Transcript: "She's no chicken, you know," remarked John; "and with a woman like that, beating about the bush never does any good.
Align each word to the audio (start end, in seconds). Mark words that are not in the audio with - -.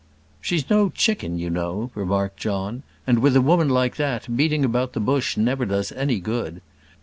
"She's 0.41 0.67
no 0.67 0.89
chicken, 0.89 1.37
you 1.37 1.51
know," 1.51 1.91
remarked 1.93 2.37
John; 2.39 2.81
"and 3.05 3.19
with 3.19 3.35
a 3.35 3.39
woman 3.41 3.69
like 3.69 3.97
that, 3.97 4.35
beating 4.35 4.65
about 4.65 4.93
the 4.93 4.99
bush 4.99 5.37
never 5.37 5.63
does 5.63 5.91
any 5.91 6.19
good. 6.19 6.59